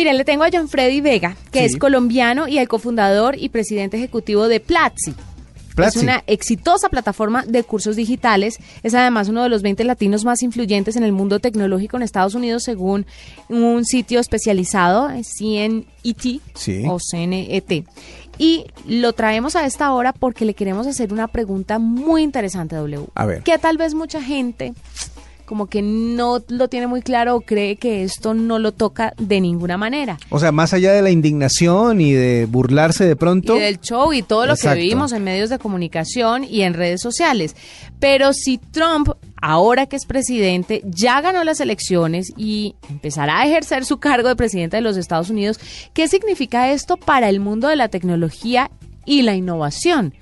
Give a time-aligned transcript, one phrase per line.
[0.00, 1.64] Mire, le tengo a John Freddy Vega, que Sí.
[1.64, 5.12] es colombiano y el cofundador y presidente ejecutivo de Platzi.
[5.74, 5.98] Platzi.
[5.98, 8.58] Es una exitosa plataforma de cursos digitales.
[8.84, 12.36] Es además uno de los 20 latinos más influyentes en el mundo tecnológico en Estados
[12.36, 13.06] Unidos, según
[13.48, 16.84] un sitio especializado, eh, CNET Sí.
[16.88, 17.84] o CNET.
[18.40, 23.06] Y lo traemos a esta hora porque le queremos hacer una pregunta muy interesante, W.
[23.16, 23.42] A ver.
[23.42, 24.74] Que tal vez mucha gente
[25.48, 29.40] como que no lo tiene muy claro o cree que esto no lo toca de
[29.40, 30.18] ninguna manera.
[30.28, 33.56] O sea, más allá de la indignación y de burlarse de pronto.
[33.56, 37.00] Y del show y todo lo que vivimos en medios de comunicación y en redes
[37.00, 37.56] sociales.
[37.98, 39.08] Pero si Trump,
[39.40, 44.36] ahora que es presidente, ya ganó las elecciones y empezará a ejercer su cargo de
[44.36, 45.58] presidente de los Estados Unidos,
[45.94, 48.70] ¿qué significa esto para el mundo de la tecnología
[49.06, 50.12] y la innovación?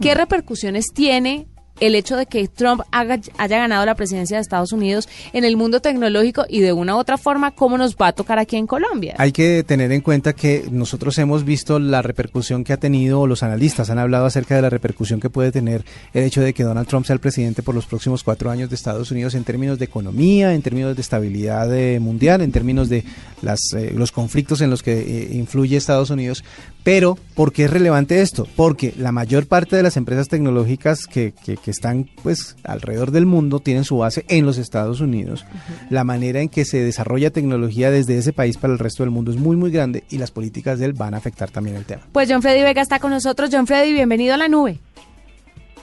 [0.00, 1.46] ¿Qué repercusiones tiene
[1.80, 3.18] el hecho de que Trump haya
[3.58, 7.18] ganado la presidencia de Estados Unidos en el mundo tecnológico y de una u otra
[7.18, 9.14] forma cómo nos va a tocar aquí en Colombia?
[9.18, 13.42] Hay que tener en cuenta que nosotros hemos visto la repercusión que ha tenido, los
[13.42, 16.86] analistas han hablado acerca de la repercusión que puede tener el hecho de que Donald
[16.88, 19.84] Trump sea el presidente por los próximos cuatro años de Estados Unidos en términos de
[19.86, 23.04] economía, en términos de estabilidad eh, mundial, en términos de
[23.40, 26.44] las, eh, los conflictos en los que eh, influye Estados Unidos.
[26.84, 28.46] Pero, ¿por qué es relevante esto?
[28.56, 33.26] Porque la mayor parte de las empresas tecnológicas que, que- que están pues alrededor del
[33.26, 35.46] mundo tienen su base en los Estados Unidos.
[35.90, 39.30] La manera en que se desarrolla tecnología desde ese país para el resto del mundo
[39.30, 42.02] es muy muy grande y las políticas de él van a afectar también el tema.
[42.12, 43.50] Pues John Freddy Vega está con nosotros.
[43.52, 44.78] John Freddy, bienvenido a la nube.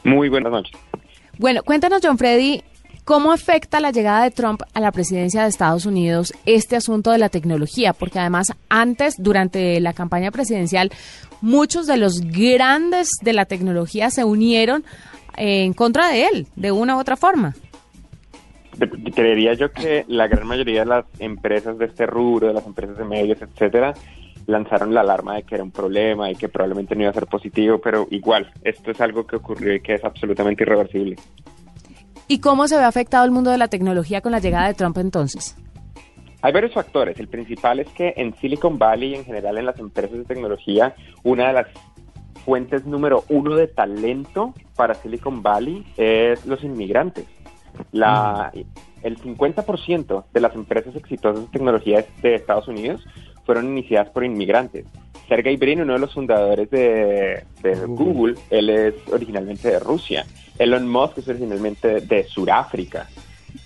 [0.03, 0.73] Muy buenas noches.
[1.37, 2.63] Bueno, cuéntanos, John Freddy,
[3.05, 7.17] ¿cómo afecta la llegada de Trump a la presidencia de Estados Unidos este asunto de
[7.17, 7.93] la tecnología?
[7.93, 10.91] Porque además, antes, durante la campaña presidencial,
[11.41, 14.83] muchos de los grandes de la tecnología se unieron
[15.37, 17.55] en contra de él, de una u otra forma.
[19.13, 22.97] Creería yo que la gran mayoría de las empresas de este rubro, de las empresas
[22.97, 23.93] de medios, etcétera,
[24.47, 27.27] lanzaron la alarma de que era un problema y que probablemente no iba a ser
[27.27, 31.17] positivo, pero igual, esto es algo que ocurrió y que es absolutamente irreversible.
[32.27, 34.97] ¿Y cómo se ve afectado el mundo de la tecnología con la llegada de Trump
[34.97, 35.55] entonces?
[36.41, 37.19] Hay varios factores.
[37.19, 40.95] El principal es que en Silicon Valley y en general en las empresas de tecnología,
[41.23, 41.67] una de las
[42.45, 47.25] fuentes número uno de talento para Silicon Valley es los inmigrantes.
[47.91, 48.51] La,
[49.03, 53.05] el 50% de las empresas exitosas de tecnología de Estados Unidos
[53.45, 54.85] fueron iniciadas por inmigrantes.
[55.27, 60.25] Sergey Brin, uno de los fundadores de, de Google, él es originalmente de Rusia.
[60.57, 63.07] Elon Musk es originalmente de Sudáfrica.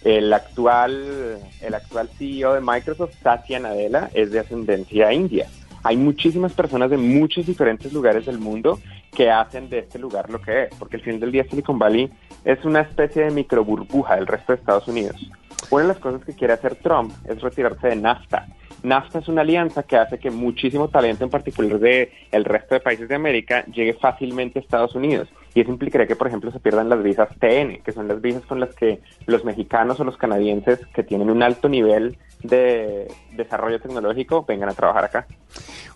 [0.03, 5.47] El actual, el actual CEO de Microsoft, Satya Nadella, es de ascendencia india.
[5.83, 8.79] Hay muchísimas personas de muchos diferentes lugares del mundo
[9.13, 12.09] que hacen de este lugar lo que es, porque al final del día Silicon Valley
[12.45, 15.29] es una especie de micro burbuja del resto de Estados Unidos.
[15.69, 18.47] Una de las cosas que quiere hacer Trump es retirarse de NAFTA.
[18.83, 22.81] NAFTA es una alianza que hace que muchísimo talento, en particular de el resto de
[22.81, 25.29] países de América, llegue fácilmente a Estados Unidos.
[25.55, 28.43] Y eso implicaría que, por ejemplo, se pierdan las visas TN, que son las visas
[28.45, 33.79] con las que los mexicanos o los canadienses que tienen un alto nivel de desarrollo
[33.79, 35.27] tecnológico vengan a trabajar acá.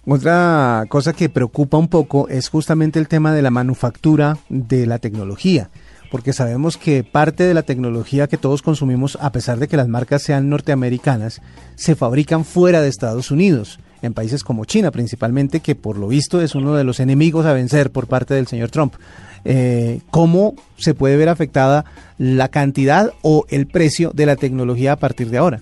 [0.05, 4.99] Otra cosa que preocupa un poco es justamente el tema de la manufactura de la
[4.99, 5.69] tecnología,
[6.11, 9.87] porque sabemos que parte de la tecnología que todos consumimos, a pesar de que las
[9.87, 11.41] marcas sean norteamericanas,
[11.75, 16.41] se fabrican fuera de Estados Unidos, en países como China principalmente, que por lo visto
[16.41, 18.95] es uno de los enemigos a vencer por parte del señor Trump.
[19.45, 21.85] Eh, ¿Cómo se puede ver afectada
[22.17, 25.61] la cantidad o el precio de la tecnología a partir de ahora?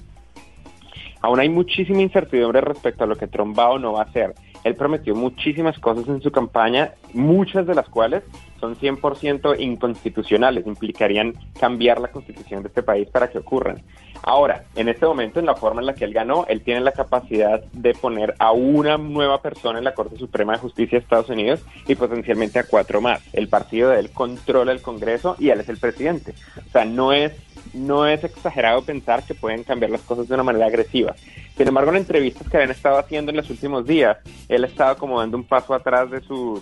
[1.21, 4.33] Aún hay muchísima incertidumbre respecto a lo que Trump va o no va a hacer.
[4.65, 8.23] Él prometió muchísimas cosas en su campaña, muchas de las cuales
[8.59, 13.83] son 100% inconstitucionales, implicarían cambiar la constitución de este país para que ocurran.
[14.23, 16.93] Ahora, en este momento, en la forma en la que él ganó, él tiene la
[16.93, 21.29] capacidad de poner a una nueva persona en la Corte Suprema de Justicia de Estados
[21.29, 23.21] Unidos y potencialmente a cuatro más.
[23.33, 26.33] El partido de él controla el Congreso y él es el presidente.
[26.67, 27.33] O sea, no es
[27.73, 31.15] no es exagerado pensar que pueden cambiar las cosas de una manera agresiva.
[31.57, 34.17] Sin embargo, en entrevistas que habían estado haciendo en los últimos días,
[34.49, 36.61] él ha estado como dando un paso atrás de sus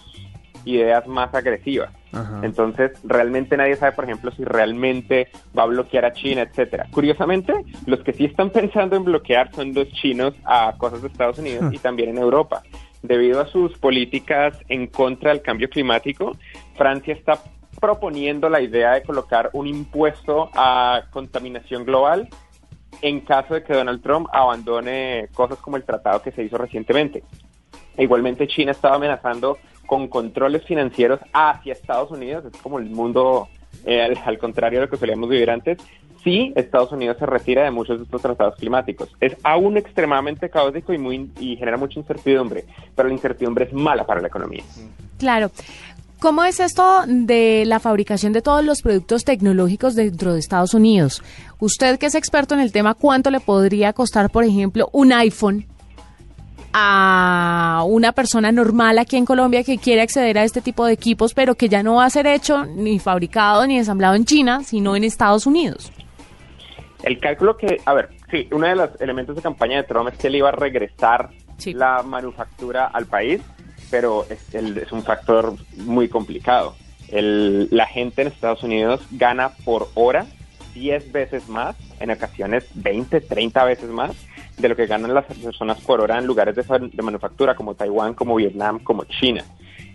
[0.65, 1.91] ideas más agresivas.
[2.11, 2.41] Ajá.
[2.44, 6.88] Entonces, realmente nadie sabe, por ejemplo, si realmente va a bloquear a China, etcétera.
[6.91, 7.53] Curiosamente,
[7.85, 11.73] los que sí están pensando en bloquear son los chinos a cosas de Estados Unidos
[11.73, 12.61] y también en Europa.
[13.01, 16.38] Debido a sus políticas en contra del cambio climático,
[16.77, 17.39] Francia está
[17.83, 22.30] proponiendo la idea de colocar un impuesto a contaminación global
[23.01, 27.25] en caso de que Donald Trump abandone cosas como el tratado que se hizo recientemente.
[27.97, 33.50] Igualmente China estaba amenazando con controles financieros hacia Estados Unidos, es como el mundo
[33.86, 35.77] eh, al, al contrario de lo que solíamos vivir antes,
[36.24, 39.09] si Estados Unidos se retira de muchos de estos tratados climáticos.
[39.19, 42.63] Es aún extremadamente caótico y, muy, y genera mucha incertidumbre,
[42.95, 44.63] pero la incertidumbre es mala para la economía.
[45.19, 45.51] Claro.
[46.23, 51.21] ¿Cómo es esto de la fabricación de todos los productos tecnológicos dentro de Estados Unidos?
[51.59, 55.65] Usted que es experto en el tema, ¿cuánto le podría costar, por ejemplo, un iPhone
[56.71, 61.33] a una persona normal aquí en Colombia que quiere acceder a este tipo de equipos,
[61.33, 64.95] pero que ya no va a ser hecho ni fabricado ni ensamblado en China, sino
[64.95, 65.91] en Estados Unidos?
[67.03, 70.17] El cálculo que, a ver, sí, uno de los elementos de campaña de Trump es
[70.17, 71.31] que él iba a regresar
[71.65, 73.41] la manufactura al país
[73.93, 76.75] pero es, un factor muy complicado.
[77.11, 80.25] la gente en Estados Unidos gana por hora
[80.73, 84.13] 10 veces más, en ocasiones 20, 30 veces más
[84.57, 88.33] de lo que ganan las personas por hora en lugares de, manufactura como Taiwán, como
[88.33, 89.45] Vietnam, como China.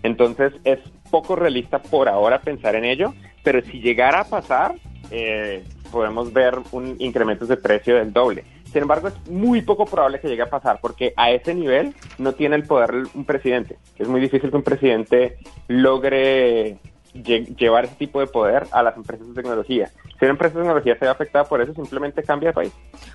[0.01, 0.79] Entonces es
[1.11, 3.13] poco realista por ahora pensar en ello,
[3.43, 4.75] pero si llegara a pasar,
[5.11, 8.45] eh, podemos ver un incremento de precio del doble.
[8.71, 12.33] Sin embargo, es muy poco probable que llegue a pasar porque a ese nivel no
[12.33, 13.77] tiene el poder un presidente.
[13.97, 15.37] Es muy difícil que un presidente
[15.67, 16.77] logre
[17.13, 19.89] llevar ese tipo de poder a las empresas de tecnología.
[20.19, 22.71] Si una empresa de tecnología se ve afectada por eso, simplemente cambia de país.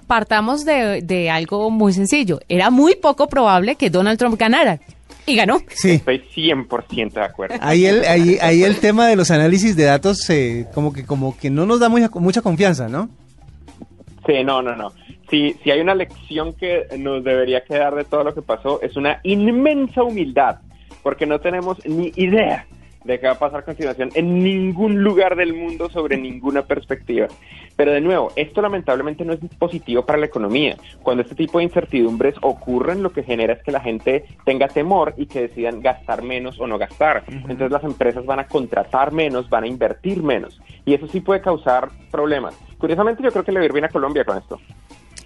[0.06, 2.40] Partamos de, de algo muy sencillo.
[2.48, 4.80] Era muy poco probable que Donald Trump ganara.
[5.26, 5.58] Y ganó.
[5.70, 5.92] Sí.
[5.92, 7.56] Estoy 100% de acuerdo.
[7.60, 11.36] Ahí el, ahí, ahí el tema de los análisis de datos eh, como que como
[11.36, 13.08] que no nos da mucha, mucha confianza, ¿no?
[14.26, 14.92] Sí, no, no, no
[15.30, 18.96] si, si hay una lección que nos debería quedar de todo lo que pasó, es
[18.96, 20.58] una inmensa humildad,
[21.02, 22.66] porque no tenemos ni idea
[23.04, 27.28] de qué va a pasar con continuación en ningún lugar del mundo sobre ninguna perspectiva.
[27.76, 30.76] Pero de nuevo, esto lamentablemente no es positivo para la economía.
[31.02, 35.14] Cuando este tipo de incertidumbres ocurren, lo que genera es que la gente tenga temor
[35.18, 37.24] y que decidan gastar menos o no gastar.
[37.28, 40.60] Entonces las empresas van a contratar menos, van a invertir menos.
[40.86, 42.58] Y eso sí puede causar problemas.
[42.84, 44.60] Curiosamente yo creo que le va a ir bien a Colombia con esto.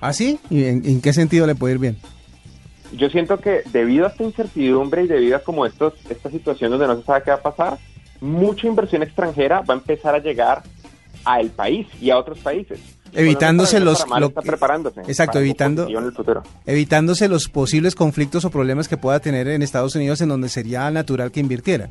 [0.00, 0.38] ¿Ah, sí?
[0.48, 1.96] ¿Y en, qué sentido le puede ir bien?
[2.92, 6.86] Yo siento que debido a esta incertidumbre y debido a como estos, esta situación donde
[6.86, 7.78] no se sabe qué va a pasar,
[8.20, 10.62] mucha inversión extranjera va a empezar a llegar
[11.24, 12.78] al país y a otros países.
[13.12, 14.06] Evitándose los...
[14.44, 15.88] preparándose exacto, evitando,
[16.64, 20.88] evitándose los posibles conflictos o problemas que pueda tener en Estados Unidos en donde sería
[20.92, 21.90] natural que invirtiera.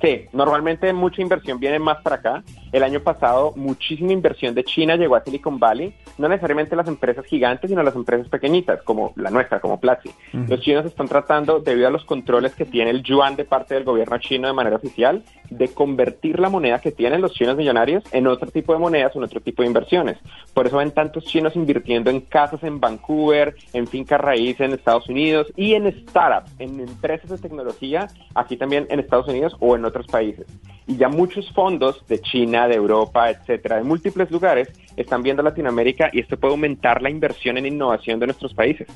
[0.00, 2.42] Sí, normalmente mucha inversión viene más para acá.
[2.72, 7.24] El año pasado muchísima inversión de China llegó a Silicon Valley, no necesariamente las empresas
[7.26, 10.10] gigantes, sino las empresas pequeñitas, como la nuestra, como Platzi.
[10.32, 13.84] Los chinos están tratando, debido a los controles que tiene el yuan de parte del
[13.84, 18.26] gobierno chino de manera oficial, de convertir la moneda que tienen los chinos millonarios en
[18.26, 20.18] otro tipo de monedas, en otro tipo de inversiones.
[20.54, 25.08] Por eso ven tantos chinos invirtiendo en casas en Vancouver, en finca raíz en Estados
[25.08, 29.84] Unidos y en startups, en empresas de tecnología, aquí también en Estados Unidos o en
[29.84, 30.46] otros países.
[30.90, 36.10] Y ya muchos fondos de China, de Europa, etcétera, de múltiples lugares, están viendo Latinoamérica
[36.12, 38.88] y esto puede aumentar la inversión en innovación de nuestros países.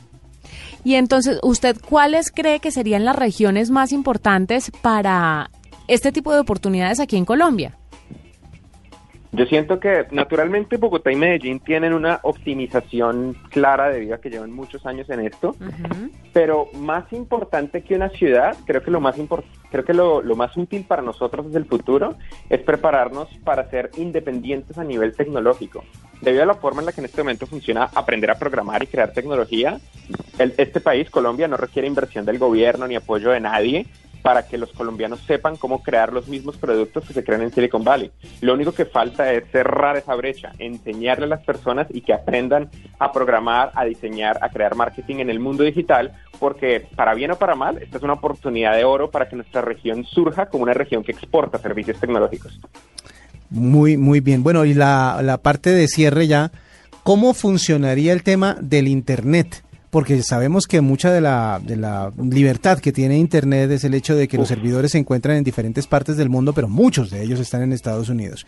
[0.82, 5.50] Y entonces, ¿usted cuáles cree que serían las regiones más importantes para
[5.86, 7.78] este tipo de oportunidades aquí en Colombia?
[9.34, 14.52] Yo siento que naturalmente Bogotá y Medellín tienen una optimización clara debido a que llevan
[14.52, 15.56] muchos años en esto,
[16.32, 19.16] pero más importante que una ciudad, creo que lo más
[19.70, 22.14] creo que lo, lo, más útil para nosotros es el futuro,
[22.48, 25.82] es prepararnos para ser independientes a nivel tecnológico.
[26.20, 28.86] Debido a la forma en la que en este momento funciona aprender a programar y
[28.86, 29.80] crear tecnología,
[30.38, 33.86] este país, Colombia, no requiere inversión del gobierno ni apoyo de nadie,
[34.24, 37.84] para que los colombianos sepan cómo crear los mismos productos que se crean en Silicon
[37.84, 38.10] Valley.
[38.40, 42.70] Lo único que falta es cerrar esa brecha, enseñarle a las personas y que aprendan
[42.98, 47.36] a programar, a diseñar, a crear marketing en el mundo digital, porque para bien o
[47.36, 50.72] para mal, esta es una oportunidad de oro para que nuestra región surja como una
[50.72, 52.58] región que exporta servicios tecnológicos.
[53.50, 54.42] Muy, muy bien.
[54.42, 56.50] Bueno, y la, la parte de cierre ya,
[57.02, 59.62] ¿cómo funcionaría el tema del Internet?
[59.94, 64.16] Porque sabemos que mucha de la, de la libertad que tiene Internet es el hecho
[64.16, 67.38] de que los servidores se encuentran en diferentes partes del mundo, pero muchos de ellos
[67.38, 68.44] están en Estados Unidos.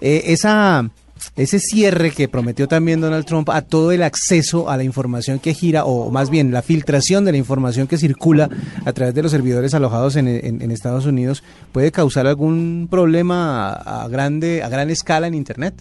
[0.00, 0.90] Eh, esa
[1.36, 5.54] ese cierre que prometió también Donald Trump a todo el acceso a la información que
[5.54, 8.48] gira, o más bien la filtración de la información que circula
[8.84, 14.08] a través de los servidores alojados en, en, Estados Unidos, puede causar algún problema a,
[14.08, 15.74] grande, a gran escala en Internet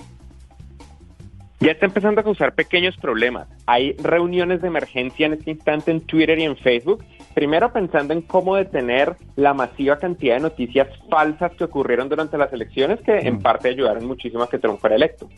[1.59, 3.47] ya está empezando a causar pequeños problemas.
[3.65, 8.21] Hay reuniones de emergencia en este instante en Twitter y en Facebook, primero pensando en
[8.21, 13.35] cómo detener la masiva cantidad de noticias falsas que ocurrieron durante las elecciones, que en
[13.35, 13.41] mm.
[13.41, 15.29] parte ayudaron muchísimo a que Trump fuera electo.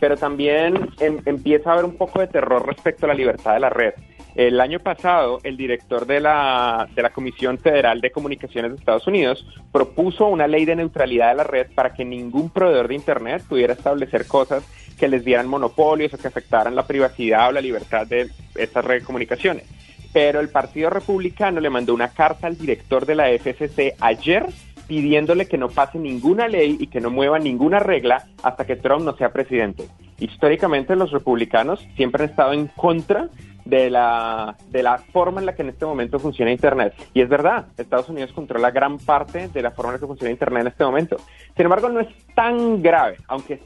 [0.00, 3.60] Pero también em, empieza a haber un poco de terror respecto a la libertad de
[3.60, 3.92] la red.
[4.36, 9.06] El año pasado, el director de la, de la Comisión Federal de Comunicaciones de Estados
[9.06, 13.44] Unidos propuso una ley de neutralidad de la red para que ningún proveedor de Internet
[13.48, 14.62] pudiera establecer cosas
[14.98, 19.02] que les dieran monopolios o que afectaran la privacidad o la libertad de estas redes
[19.02, 19.64] de comunicaciones.
[20.12, 24.44] Pero el Partido Republicano le mandó una carta al director de la FCC ayer
[24.86, 29.02] pidiéndole que no pase ninguna ley y que no mueva ninguna regla hasta que Trump
[29.02, 29.88] no sea presidente.
[30.18, 33.30] Históricamente los republicanos siempre han estado en contra
[33.66, 36.94] de la, de la forma en la que en este momento funciona Internet.
[37.12, 40.30] Y es verdad, Estados Unidos controla gran parte de la forma en la que funciona
[40.30, 41.16] Internet en este momento.
[41.56, 43.60] Sin embargo, no es tan grave, aunque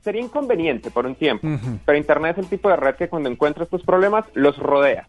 [0.00, 1.46] sería inconveniente por un tiempo.
[1.84, 5.08] Pero Internet es el tipo de red que cuando encuentra estos problemas los rodea.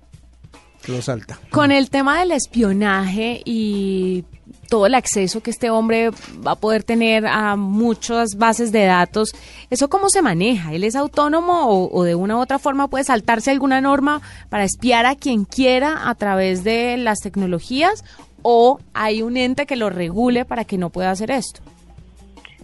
[0.88, 1.40] Los salta.
[1.52, 4.26] Con el tema del espionaje y
[4.72, 6.12] todo el acceso que este hombre
[6.46, 9.34] va a poder tener a muchas bases de datos,
[9.70, 10.74] ¿eso cómo se maneja?
[10.74, 15.06] ¿Él es autónomo o, de una u otra forma puede saltarse alguna norma para espiar
[15.06, 18.06] a quien quiera a través de las tecnologías?
[18.44, 21.62] ¿O hay un ente que lo regule para que no pueda hacer esto?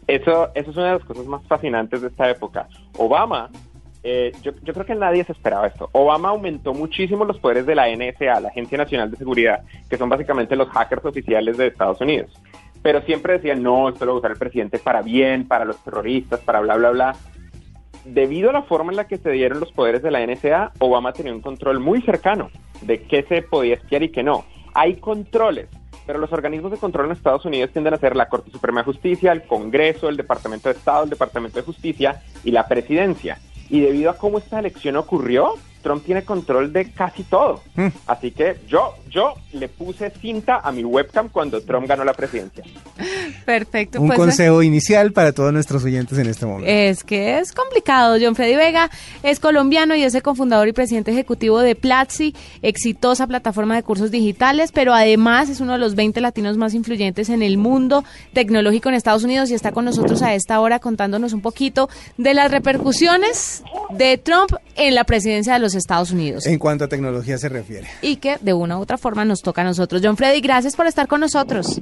[0.07, 2.69] Eso, eso es una de las cosas más fascinantes de esta época.
[2.97, 3.49] Obama
[4.09, 5.89] eh, yo, creo que nadie se esperaba esto.
[5.91, 10.07] Obama aumentó muchísimo los poderes de la NSA, la Agencia Nacional de Seguridad, que son
[10.07, 12.31] básicamente los hackers oficiales de Estados Unidos.
[12.81, 15.83] Pero siempre decían, no, esto lo va a usar el presidente para bien, para los
[15.83, 17.15] terroristas, para bla, bla, bla.
[18.05, 21.11] Debido a la forma en la que se dieron los poderes de la NSA, Obama
[21.11, 22.49] tenía un control muy cercano
[22.83, 24.45] de qué se podía espiar y qué no.
[24.73, 25.67] Hay controles,
[26.05, 28.85] pero los organismos de control en Estados Unidos tienden a ser la Corte Suprema de
[28.85, 33.37] Justicia, el Congreso, el Departamento de Estado, el Departamento de Justicia y la Presidencia.
[33.69, 37.61] Y debido a cómo esta elección ocurrió, Trump tiene control de casi todo.
[37.75, 37.87] Mm.
[38.07, 42.63] Así que yo, yo le puse cinta a mi webcam cuando Trump ganó la presidencia.
[43.45, 44.01] Perfecto.
[44.01, 46.69] Un pues, consejo inicial para todos nuestros oyentes en este momento.
[46.69, 48.17] Es que es complicado.
[48.21, 48.89] John Freddy Vega
[49.23, 54.11] es colombiano y es el cofundador y presidente ejecutivo de Platzi, exitosa plataforma de cursos
[54.11, 58.03] digitales, pero además es uno de los 20 latinos más influyentes en el mundo
[58.33, 62.33] tecnológico en Estados Unidos y está con nosotros a esta hora contándonos un poquito de
[62.33, 66.45] las repercusiones de Trump en la presidencia de los Estados Unidos.
[66.45, 67.87] En cuanto a tecnología se refiere.
[68.01, 70.01] Y que de una u otra forma nos toca a nosotros.
[70.03, 71.81] John Freddy, gracias por estar con nosotros.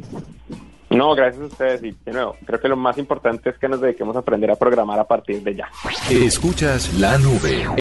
[0.96, 1.84] No, gracias a ustedes.
[1.84, 4.56] Y de nuevo, creo que lo más importante es que nos dediquemos a aprender a
[4.56, 5.70] programar a partir de ya.
[6.10, 7.76] Escuchas la nube.